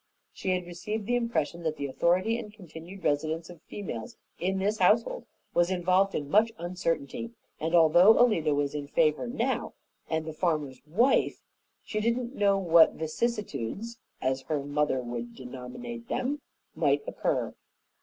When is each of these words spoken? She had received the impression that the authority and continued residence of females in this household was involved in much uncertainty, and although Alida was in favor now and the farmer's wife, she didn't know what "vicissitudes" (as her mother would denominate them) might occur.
She 0.33 0.49
had 0.49 0.65
received 0.65 1.05
the 1.05 1.15
impression 1.15 1.61
that 1.61 1.75
the 1.77 1.85
authority 1.85 2.35
and 2.39 2.51
continued 2.51 3.03
residence 3.03 3.51
of 3.51 3.61
females 3.61 4.17
in 4.39 4.57
this 4.57 4.79
household 4.79 5.27
was 5.53 5.69
involved 5.69 6.15
in 6.15 6.27
much 6.27 6.51
uncertainty, 6.57 7.29
and 7.59 7.75
although 7.75 8.17
Alida 8.17 8.55
was 8.55 8.73
in 8.73 8.87
favor 8.87 9.27
now 9.27 9.73
and 10.09 10.25
the 10.25 10.33
farmer's 10.33 10.81
wife, 10.87 11.43
she 11.83 11.99
didn't 11.99 12.33
know 12.33 12.57
what 12.57 12.93
"vicissitudes" 12.93 13.99
(as 14.23 14.41
her 14.47 14.63
mother 14.63 15.01
would 15.03 15.35
denominate 15.35 16.07
them) 16.07 16.41
might 16.73 17.03
occur. 17.05 17.53